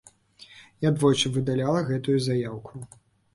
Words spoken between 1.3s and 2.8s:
выдаляла гэтую заяўку.